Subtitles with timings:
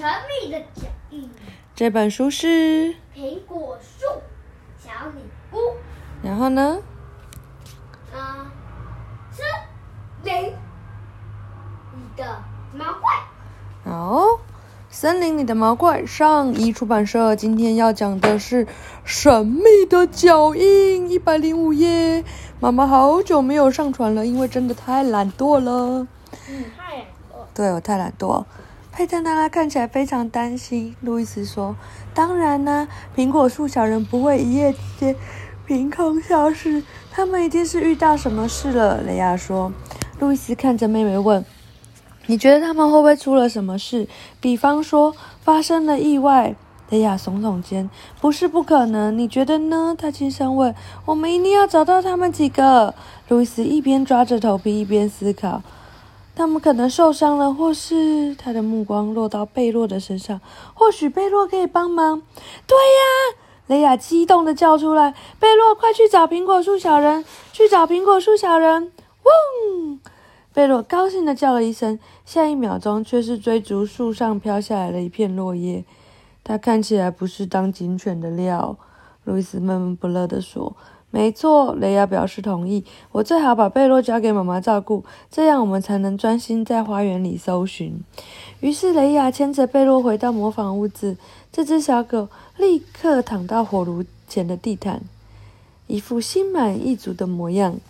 [0.00, 0.08] 神
[0.42, 1.28] 秘的脚印，
[1.76, 4.06] 这本书是，苹果树
[4.78, 5.20] 小礼
[5.52, 5.76] 物，
[6.22, 6.78] 然后呢？
[8.10, 8.50] 啊，
[9.30, 9.46] 森
[10.24, 10.54] 林里
[12.16, 12.42] 的
[12.72, 13.12] 毛怪。
[13.92, 14.40] 哦，
[14.88, 18.66] 森林里的毛怪上一出版社今天要讲的是
[19.04, 22.24] 神秘的脚印，一百零五页。
[22.58, 26.06] 妈妈好久没有上传了，因为真的太懒惰了。
[26.48, 27.44] 嗯，太懒惰。
[27.52, 28.46] 对我太懒惰。
[29.00, 30.94] 佩特娜拉看起来非常担心。
[31.00, 31.74] 路易斯说
[32.12, 32.86] ：“当然啦，
[33.16, 35.16] 苹果树小人不会一夜之间
[35.66, 39.72] 凭空消失，他们一定是遇到什么事了。”雷亚说。
[40.18, 41.42] 路易斯看着妹妹问
[42.28, 44.06] ：“你觉得他们会不会出了什么事？
[44.38, 46.54] 比方说发生了意外？”
[46.90, 47.88] 雷亚耸耸肩
[48.20, 50.74] ：“不是不可能，你觉得呢？”他轻声问
[51.06, 52.94] ：“我们一定要找到他们几个。”
[53.28, 55.62] 路易斯一边抓着头皮一边思考。
[56.34, 60.40] 他们可能受伤了，或是他的目光落到贝洛的身上，
[60.72, 62.22] 或许贝洛可以帮忙。
[62.66, 67.24] 对呀，雷亚激动地叫出来：“贝洛，快去找苹果树小人！
[67.52, 68.90] 去找苹果树小人！”
[69.22, 70.00] 嗡！
[70.54, 75.84] 贝洛高兴地叫了一声，下一秒钟却是追逐树上飘下来的一片落叶。
[76.42, 78.76] 他看起来不是当警犬的料。
[79.24, 80.74] 路易斯闷闷不乐地说。
[81.12, 82.84] 没错，雷亚表示同意。
[83.10, 88.00] 我最好把贝洛交给妈妈照顾，这样我们才能专心在花园里搜寻。
[88.60, 91.16] 于是雷亚牵着贝洛回到模仿屋子，
[91.50, 95.02] 这只小狗立刻躺到火炉前的地毯，
[95.88, 97.80] 一副心满意足的模样。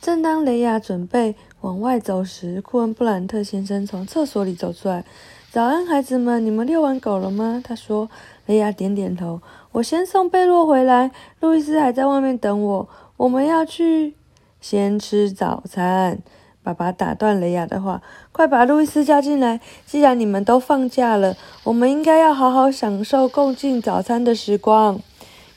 [0.00, 5.04] 正当雷亚准备往外走时，库恩布兰特先生从厕所里走出来。
[5.50, 7.60] 早安，孩子们，你们遛完狗了吗？
[7.64, 8.08] 他说。
[8.46, 9.40] 雷亚点点头。
[9.76, 11.10] 我先送贝洛回来，
[11.40, 12.88] 路易斯还在外面等我。
[13.18, 14.14] 我们要去
[14.58, 16.18] 先吃早餐。
[16.62, 18.00] 爸爸打断雷亚的话
[18.32, 19.60] ：“快把路易斯叫进来。
[19.84, 24.98] 既然你们都放假了，我们应该要好好享受共进早餐的时光。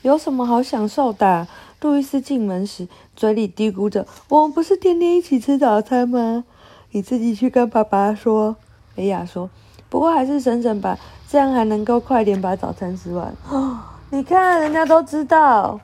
[0.02, 1.48] 有什么好享受的？”
[1.80, 6.44] 路易斯进门时嘴里嘀咕着：“我们不是天天一起吃早餐吗？”
[6.92, 8.56] 你自己去跟爸爸说。
[8.96, 9.48] 雷亚说
[9.88, 13.34] ：“不过还是省省吧，这样还能够快点把早餐吃完。
[14.10, 14.16] ”哦。
[14.16, 15.80] 你看，人家都知道，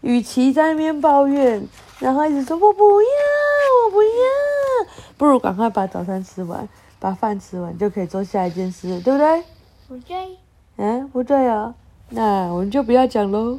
[0.00, 1.66] 与其在那边抱怨，
[2.00, 3.08] 然后一直说“我不要，
[3.86, 4.08] 我不要”，
[5.16, 9.44] 不如赶快把早餐吃完，把饭吃完，就可以做下一件事，对不对？
[9.88, 10.38] 不对。
[10.76, 11.74] 嗯，不对啊，
[12.10, 13.58] 那我们就不要讲喽。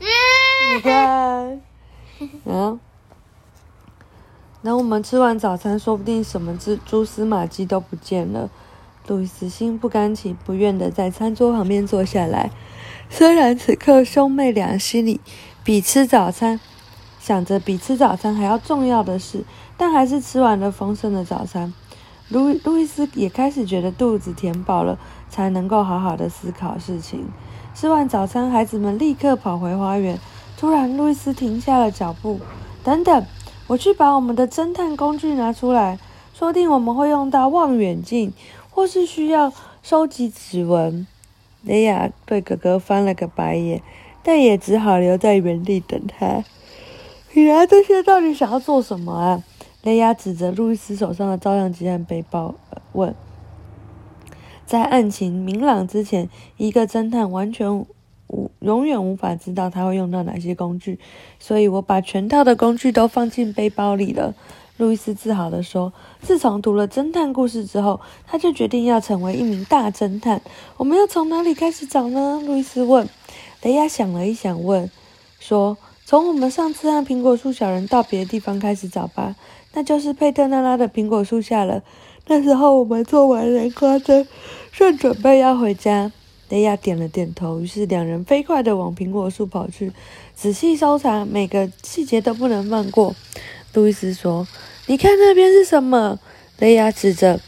[0.00, 1.60] 你看，
[2.44, 2.80] 嗯，
[4.62, 8.50] 等我们吃完早餐，说不定什么蛛蛛丝马迹都不见了。
[9.06, 12.50] 路易斯心不甘情不愿的在餐桌旁边坐下来。
[13.10, 15.20] 虽然此刻兄妹俩心里
[15.64, 16.60] 比吃早餐
[17.18, 19.44] 想着比吃早餐还要重要的事，
[19.76, 21.72] 但还是吃完了丰盛的早餐。
[22.28, 24.98] 路路易斯也开始觉得肚子填饱了，
[25.28, 27.26] 才能够好好的思考事情。
[27.74, 30.18] 吃完早餐，孩子们立刻跑回花园。
[30.56, 32.40] 突然，路易斯停下了脚步。
[32.84, 33.26] 等等，
[33.66, 35.98] 我去把我们的侦探工具拿出来，
[36.34, 38.32] 说定我们会用到望远镜，
[38.70, 39.52] 或是需要
[39.82, 41.06] 收集指纹。
[41.62, 43.82] 雷亚对哥哥翻了个白眼，
[44.22, 46.44] 但也只好留在原地等他。
[47.32, 49.42] 你拿这些到底想要做什么啊？
[49.82, 52.54] 雷亚指着路易斯手上的照相机和背包
[52.92, 53.14] 问。
[54.66, 57.86] 在案情明朗之前，一个侦探完全
[58.26, 60.98] 无永远无法知道他会用到哪些工具，
[61.38, 64.34] 所以我把全套的工具都放进背包里了。
[64.78, 70.40] 路易斯自豪地说：“自从读了侦探故事之后，他就决定要成为一名大侦探。
[70.76, 73.08] 我们要从哪里开始找呢？”路易斯问。
[73.62, 74.90] 雷亚想了一想，问
[75.40, 79.34] ：“说从我们上次和苹果树小人道别的地方开始找吧，
[79.74, 81.82] 那就是佩特纳拉的苹果树下了。
[82.28, 84.28] 那时候我们做完南瓜针，
[84.72, 86.12] 正准备要回家。”
[86.50, 87.60] 雷亚点了点头。
[87.60, 89.92] 于是两人飞快地往苹果树跑去，
[90.34, 93.14] 仔细搜查，每个细节都不能放过。
[93.74, 94.48] 路易斯说
[94.88, 96.18] ：“你看那边是什么？”
[96.58, 97.40] 雷亚指着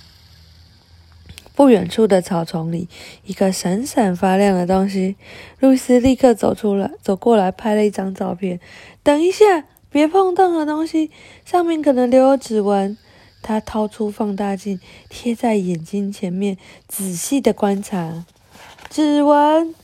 [1.57, 2.87] 不远处的草丛里
[3.25, 5.17] 一个闪闪发亮的东西。
[5.59, 8.61] 路易斯立刻走出来，走过来拍了一张照片。
[9.03, 11.11] 等一下，别碰任何东西，
[11.45, 12.97] 上面可能留有指纹。
[13.43, 14.79] 他掏出放大镜，
[15.09, 18.27] 贴在眼睛前面，仔细的观察
[18.91, 19.75] 指纹。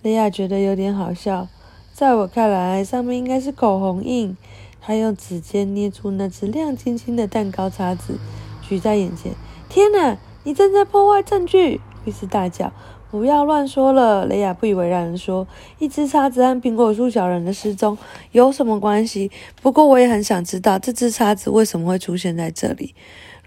[0.00, 1.46] 雷亚觉得有点好笑，
[1.92, 4.34] 在我看来，上面应该是口红印。
[4.80, 8.18] 他用指尖捏出那只亮晶晶的蛋糕叉子，
[8.62, 9.32] 举在眼前。
[9.68, 10.16] 天哪！
[10.42, 11.80] 你正在破坏证据！
[12.04, 12.72] 律师大叫。
[13.10, 15.46] 不要乱说了，雷亚不以为然地说。
[15.78, 17.98] 一只叉子和苹果树小人的失踪
[18.30, 19.30] 有什么关系？
[19.60, 22.94] 不过我也很想知道这只叉子为什么会出现在这里。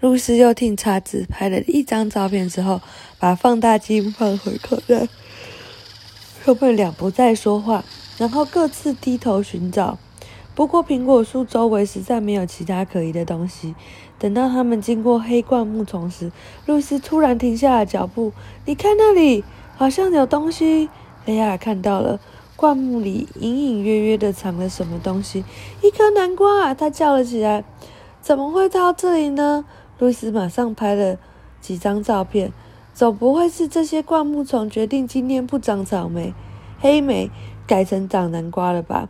[0.00, 2.80] 露丝又听叉子拍了一张照片之后，
[3.18, 5.08] 把放大镜放回口袋。
[6.44, 7.82] 兄妹俩不再说话，
[8.18, 9.98] 然后各自低头寻找。
[10.54, 13.74] 不过苹果树周围实在没有其他可疑的东西。
[14.18, 16.30] 等到他们经过黑灌木丛时，
[16.66, 18.32] 露丝突然停下了脚步。
[18.64, 19.44] 你看那里，
[19.76, 20.88] 好像有东西。
[21.26, 22.20] 雷亚看到了，
[22.54, 25.44] 灌木里隐隐约约的藏了什么东西。
[25.82, 26.74] 一颗南瓜啊！
[26.74, 27.64] 他叫了起来。
[28.20, 29.64] 怎么会到这里呢？
[29.98, 31.18] 露丝马上拍了
[31.60, 32.52] 几张照片。
[32.94, 36.32] 总不会是这些灌木丛决定今天不长草莓、
[36.78, 37.28] 黑莓，
[37.66, 39.08] 改成长南瓜了吧？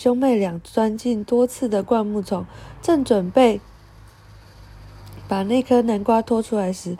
[0.00, 2.46] 兄妹俩钻进多次的灌木丛，
[2.80, 3.60] 正准备
[5.26, 6.96] 把那颗南瓜拖出来时，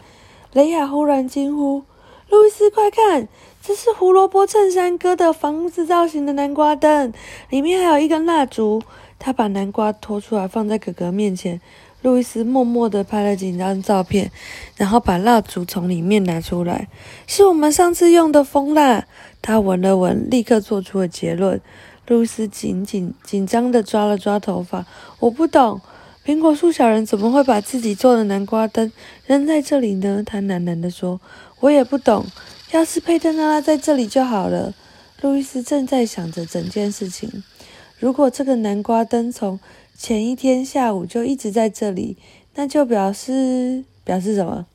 [0.52, 1.84] 雷亚忽然惊呼
[2.28, 3.28] ：“路易斯，快看！
[3.62, 7.12] 这是胡萝卜衬衫哥的房子造型的南瓜灯，
[7.50, 8.82] 里面还有一根蜡烛。”
[9.20, 11.60] 他把南瓜拖出来，放在哥哥面前。
[12.02, 14.32] 路易斯默默地拍了几张照片，
[14.76, 16.88] 然后把蜡烛从里面拿出来，
[17.28, 19.06] 是我们上次用的蜂蜡。
[19.40, 21.60] 他闻了闻，立刻做出了结论。
[22.08, 24.84] 露丝紧紧紧张地抓了抓头发，
[25.20, 25.81] 我不懂，
[26.25, 28.90] 苹果树小人怎么会把自己做的南瓜灯
[29.26, 30.22] 扔在这里呢？
[30.26, 31.20] 他喃喃地说
[31.60, 32.25] ：“我也不懂，
[32.72, 34.75] 要是佩特娜拉在这里就好了。”
[35.20, 37.43] 路易斯正在想着整件事情。
[37.99, 39.58] 如果这个南瓜灯从
[39.96, 42.16] 前一天下午就一直在这里，
[42.55, 44.66] 那就表示表示什么？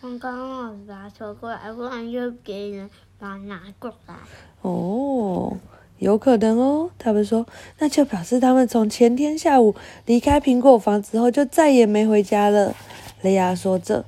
[0.00, 2.88] 刚刚我把它拖过来，不然就给人
[3.18, 4.14] 把拿过来。
[4.62, 5.54] 哦，
[5.98, 6.90] 有可能哦。
[6.98, 7.44] 他们说，
[7.78, 9.74] 那就表示他们从前天下午
[10.06, 12.74] 离开苹果房之后，就再也没回家了。
[13.20, 14.06] 雷亚说着，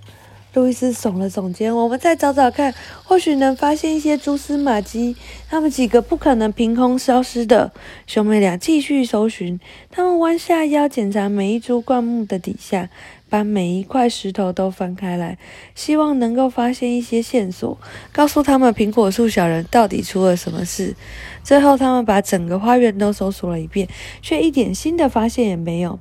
[0.55, 5.17] 路易斯耸了耸肩：“我们再找找看，或许能发现一些蛛丝马迹。
[5.49, 7.73] 他们几个不可能凭空消失的。”
[8.07, 9.59] 兄妹俩继续搜寻，
[9.91, 12.91] 他们弯下腰检查每一株灌木的底下。
[13.31, 15.39] 把每一块石头都翻开来，
[15.75, 17.79] 希望能够发现一些线索，
[18.13, 20.95] 告诉他们苹果树小人到底出了什么事。
[21.43, 23.89] 最后，他们把整个花园都搜索了一遍，
[24.21, 25.99] 却一点新的发现也没有。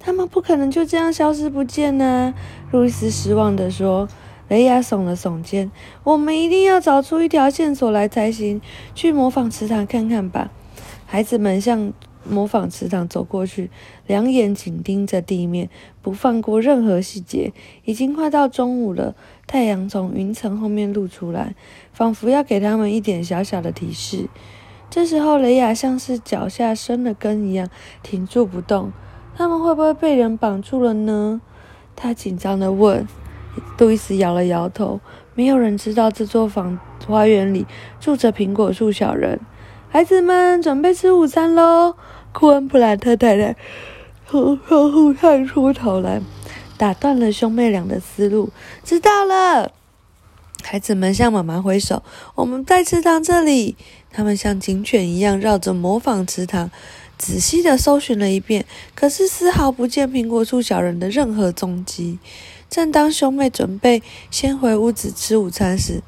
[0.00, 2.34] 他们不可能就这样消失不见呢？
[2.72, 4.08] 路易斯失望地说。
[4.48, 5.70] 雷亚耸了耸肩
[6.02, 8.60] ：“我们一定要找出一条线索来才行。
[8.96, 10.50] 去模仿池塘看看吧。”
[11.06, 11.92] 孩子们向。
[12.22, 13.70] 模仿池塘走过去，
[14.06, 15.70] 两眼紧盯着地面，
[16.02, 17.50] 不放过任何细节。
[17.86, 19.14] 已经快到中午了，
[19.46, 21.54] 太阳从云层后面露出来，
[21.94, 24.28] 仿佛要给他们一点小小的提示。
[24.90, 27.70] 这时候，雷亚像是脚下生了根一样，
[28.02, 28.92] 停住不动。
[29.40, 31.40] 他们会不会被人绑住了呢？
[31.96, 33.08] 他紧张地问。
[33.78, 35.00] 路易斯摇了摇头。
[35.32, 37.66] 没有人知道这座房花园里
[37.98, 39.40] 住着苹果树小人。
[39.88, 41.94] 孩子们，准备吃午餐喽！
[42.32, 43.56] 库恩普兰特太太
[44.28, 46.20] 从窗户探出头来，
[46.76, 48.50] 打断了兄妹俩的思路。
[48.84, 49.72] 知道了，
[50.62, 52.02] 孩子们向妈妈挥手。
[52.34, 53.78] 我们在池塘这里。
[54.12, 56.68] 他们像警犬一样绕着模仿池塘，
[57.20, 58.64] 仔细的搜寻了一遍，
[58.94, 62.18] 可是丝毫不见苹果树小人的任何踪迹。
[62.70, 66.02] 正当兄妹准备先回屋子吃午餐时，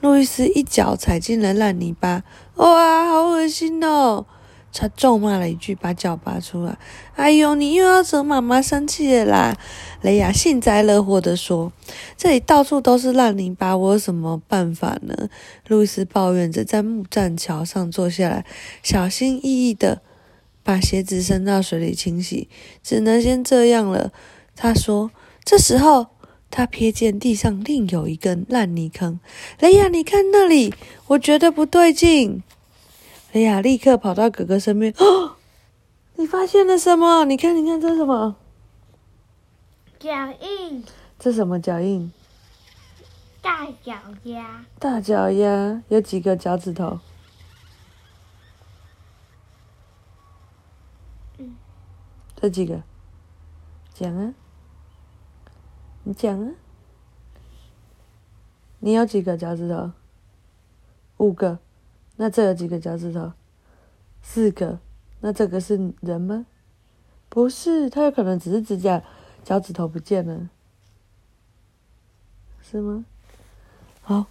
[0.00, 2.24] 路易斯一脚踩进了烂泥巴。
[2.56, 4.26] 哇，好恶心哦！
[4.72, 6.76] 他咒骂了一句，把脚拔出来。
[7.14, 9.56] 哎呦，你又要惹妈妈生气了啦！
[10.00, 11.72] 雷亚幸灾乐祸地说
[12.16, 15.28] ：“这里到处都是烂泥巴，我有什么办法呢？”
[15.68, 18.44] 路易斯抱怨着，在木栈桥上坐下来，
[18.82, 20.02] 小心翼翼地
[20.62, 22.48] 把鞋子伸到水里清洗。
[22.82, 24.12] 只能先这样了，
[24.54, 25.10] 他说。
[25.42, 26.08] 这时候，
[26.50, 29.18] 他瞥见地上另有一个烂泥坑。
[29.58, 30.72] 雷亚，你看那里，
[31.08, 32.42] 我觉得不对劲。
[33.32, 34.94] 雷亚立刻跑到哥哥身边。
[34.98, 35.36] 哦，
[36.16, 37.24] 你发现了什么？
[37.24, 38.36] 你看，你看，这是什么？
[39.98, 40.08] 脚
[40.40, 40.84] 印。
[41.18, 42.12] 这什么脚印？
[43.40, 44.66] 大脚丫。
[44.78, 47.00] 大脚丫有几个脚趾头？
[52.40, 52.82] 这几个？
[53.92, 54.32] 讲啊！
[56.04, 56.52] 你讲啊！
[58.78, 59.92] 你有几个脚趾头？
[61.18, 61.58] 五个。
[62.16, 63.32] 那这有几个脚趾头？
[64.22, 64.78] 四个。
[65.20, 66.46] 那这个是人吗？
[67.28, 69.02] 不是，他有可能只是指甲
[69.44, 70.48] 脚趾头不见了，
[72.62, 73.04] 是吗？
[74.00, 74.26] 好，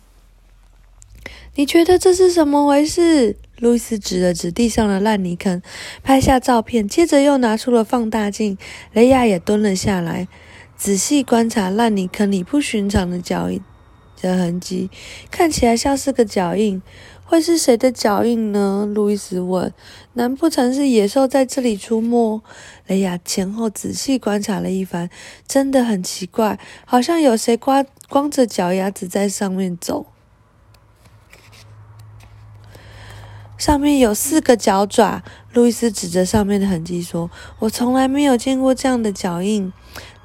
[1.54, 3.38] 你觉得这是什么回事？
[3.60, 5.62] 路易斯指了指地上的烂泥坑，
[6.02, 8.58] 拍下照片，接着又拿出了放大镜。
[8.94, 10.28] 雷亚也蹲了下来，
[10.76, 13.62] 仔细观察烂泥坑里不寻常的脚印
[14.22, 14.90] 的痕迹，
[15.30, 16.82] 看起来像是个脚印。
[17.26, 18.90] 会是谁的脚印呢？
[18.92, 19.72] 路易斯问。
[20.14, 22.42] 难不成是野兽在这里出没？
[22.88, 25.12] 雷亚前后仔细观察了一番，
[25.48, 30.08] 真的很奇怪，好像有谁光光着脚丫子在上面走。
[33.60, 35.22] 上面有四个脚爪。
[35.54, 39.72] 路易斯指着上面的痕迹说：“我从来没有见过这样的脚印。”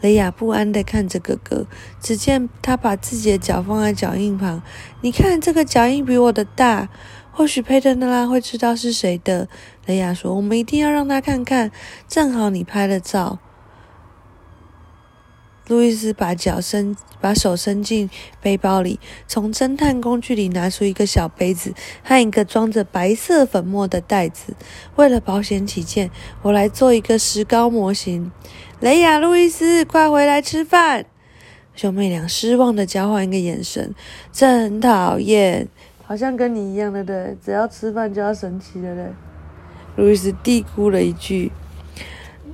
[0.00, 1.66] 雷亚不安地看着哥哥，
[2.00, 4.62] 只见他把自己的脚放在脚印旁。
[5.00, 6.88] 你看，这个脚印比我的大。
[7.32, 9.48] 或许佩特纳拉会知道是谁的。
[9.86, 11.72] 雷亚说：“我们一定要让他看看。
[12.06, 13.40] 正好你拍了照。”
[15.66, 18.10] 路易斯把脚伸，把手伸进
[18.42, 24.54] 背包里，从侦探工具里拿出一个小杯子和一个装着白色粉末的袋子。
[24.96, 26.10] 为了保险起见，
[26.42, 28.30] 我来做一个石膏模型。
[28.80, 31.06] 雷亚、路易斯，快回来吃饭！
[31.74, 33.94] 兄妹俩失望的交换一个眼神，
[34.30, 35.66] 真讨厌，
[36.06, 39.06] 好像跟你一样的对，只要吃饭就要神奇的对。
[39.96, 41.50] 路易斯嘀咕了一句。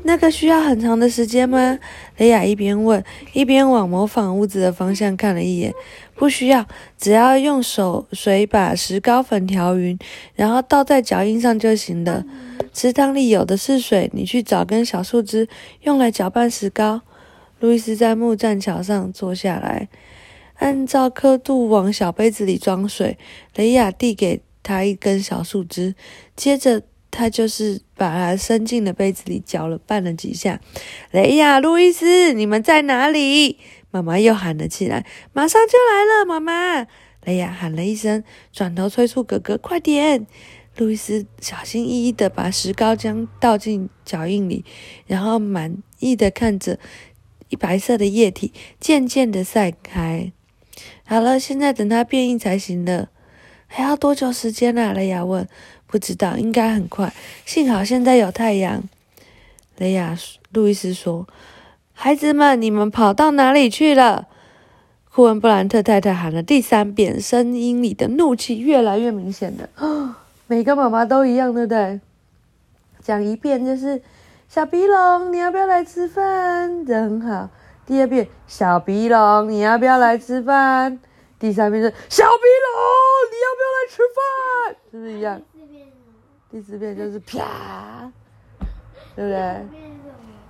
[0.02, 1.78] 那个需要很长的时间吗？
[2.16, 5.72] 雷亚一边问，一边往模仿屋子的方向看了一眼。
[6.16, 6.66] 不需要，
[6.98, 9.98] 只要用手水把石膏粉调匀，
[10.34, 12.24] 然后倒在脚印上就行了。
[12.72, 15.48] 池塘里有的是水，你去找根小树枝，
[15.82, 17.02] 用来搅拌石膏。
[17.60, 19.88] 路易斯在木栈桥上坐下来，
[20.56, 23.18] 按照刻度往小杯子里装水。
[23.54, 25.94] 雷亚递给他一根小树枝，
[26.34, 26.82] 接着。
[27.10, 30.60] 他就是把它伸进了杯子里，搅了拌了几下。
[31.10, 33.58] 雷亚、路易斯，你们在哪里？
[33.90, 36.86] 妈妈又喊了起来：“马上就来了，妈妈！”
[37.26, 40.26] 雷亚喊了一声，转头催促哥哥：“快点！”
[40.78, 44.64] 路易斯小心翼翼地把石膏浆倒进脚印里，
[45.06, 46.78] 然后满意的看着
[47.48, 50.32] 一白色的液体渐渐地散开。
[51.04, 53.10] 好了，现在等它变硬才行了。
[53.66, 54.92] 还要多久时间啊？
[54.92, 55.46] 雷亚问。
[55.90, 57.12] 不知道，应该很快。
[57.44, 58.80] 幸好现在有太阳。
[59.78, 60.16] 雷亚、
[60.52, 61.26] 路易斯说
[61.92, 64.28] ：“孩子们，你们跑到哪里去了？”
[65.12, 70.14] 库恩布兰特太太喊了第三遍，声音里的怒气越来越明显了。
[70.46, 72.00] 每个妈妈都一样，对不对？
[73.02, 74.00] 讲一遍就是
[74.48, 77.50] ：“小鼻龙，你要不要来吃饭？”这很好。
[77.84, 81.00] 第二遍：“小鼻龙，你要不要来吃饭？”
[81.40, 82.78] 第三遍是：“小鼻龙，
[83.32, 85.40] 你要不要来吃饭？”是不是一样？
[86.50, 88.10] 第四遍就是啪，
[89.14, 89.66] 对不对？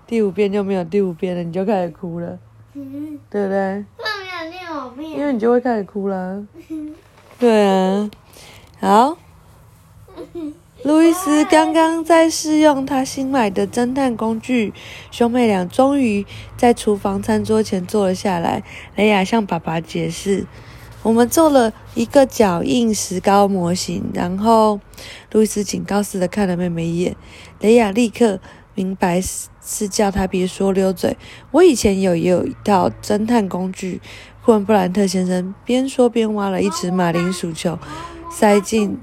[0.07, 2.39] 第五遍就没有第五遍了，你就开始哭了，
[2.73, 3.85] 对不对？
[4.99, 6.47] 因为你就会开始哭了。
[7.39, 8.11] 对啊，
[8.81, 9.19] 好。
[10.83, 14.73] 路易斯刚刚在试用他新买的侦探工具，
[15.11, 16.25] 兄妹俩终于
[16.57, 18.63] 在厨房餐桌前坐了下来。
[18.97, 20.47] 雷亚向爸爸解释。
[21.03, 24.79] 我们做了一个脚印石膏模型，然后
[25.33, 27.17] 路易斯警告似的看了妹妹一眼。
[27.61, 28.39] 雷亚立刻
[28.75, 31.17] 明白是叫他别说溜嘴。
[31.53, 34.01] 我以前有也有一套侦探工具。
[34.45, 37.79] 库恩布兰特先生边说边挖了一只马铃薯球，
[38.33, 38.99] 塞进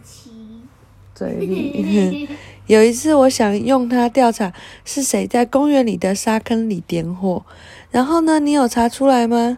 [1.14, 2.28] 嘴里。
[2.66, 4.52] 有一次，我想用它调查
[4.84, 7.46] 是谁在公园里的沙坑里点火，
[7.92, 9.58] 然后呢，你有查出来吗？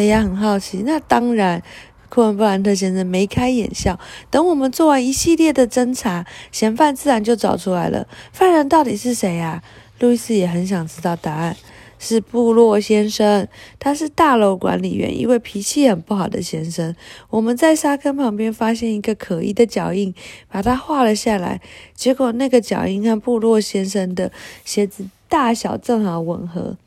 [0.00, 1.62] 雷亚很好奇，那当然，
[2.08, 4.00] 库恩布兰特先生眉开眼笑。
[4.30, 8.06] 等我们做完一系列的侦查，嫌犯自然就找出来了。
[8.32, 9.62] 犯人到底是谁呀？
[9.98, 11.54] 路易斯也很想知道答案。
[11.98, 13.46] 是部落先生，
[13.78, 16.96] 他是大楼管理员，一位脾气很不好的先生。
[17.28, 20.14] 我们在沙坑旁边发现一个可疑的脚印，
[20.48, 21.60] 把它画了下来。
[21.94, 24.32] 结果那个脚印和部落先生的
[24.64, 26.78] 鞋子大小正好吻合。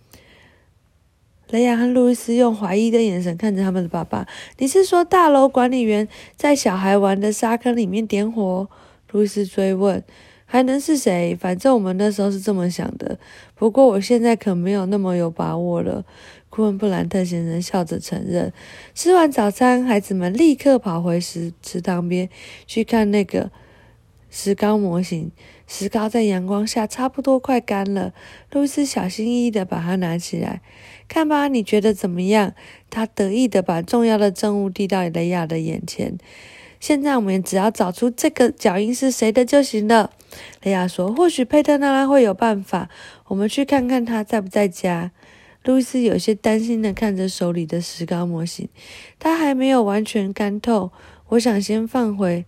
[1.54, 4.28] 雷亚和路易斯用怀疑的眼神看着他们的爸爸。
[4.58, 8.68] 你是说大楼管理员在小孩玩的沙坑里面点火？
[9.12, 10.04] 路易斯追问。
[10.46, 11.36] 还能是谁？
[11.40, 13.20] 反正我们那时候是这么想的。
[13.54, 16.04] 不过我现在可没有那么有把握了。
[16.50, 18.52] 库恩布兰特先生笑着承认。
[18.96, 22.28] 吃完早餐，孩子们立刻跑回石池塘边
[22.66, 23.52] 去看那个
[24.36, 25.32] 石膏模型。
[25.68, 28.14] 石膏在阳光下差不多快干了。
[28.52, 30.62] 路易斯小心翼翼地把它拿起来。
[31.08, 32.56] 看吧，你觉得怎么样？
[32.90, 36.18] 他得意地把重要的证物递到雷亚的眼前。
[36.80, 40.10] 现在我们只要找出这个脚印是谁的就行了。
[40.64, 42.90] 雷亚说：“或许佩特纳拉会有办法。
[43.28, 45.12] 我们去看看他在不在家。”
[45.64, 48.68] 路易斯有些担心地看着手里的石膏模型，
[49.18, 50.92] 它还没有完全干透。
[51.30, 52.44] 我想先放回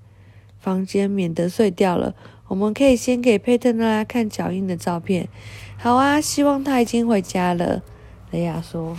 [0.66, 2.16] 房间，免得碎掉了。
[2.48, 5.30] 我们可以先给佩特拉看脚印的照片。
[5.78, 7.84] 好啊，希望他已经回家了。
[8.32, 8.98] 雷亚说：“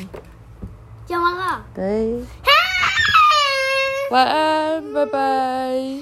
[1.06, 2.20] 讲完了。”对。
[4.12, 5.98] 晚安，拜拜。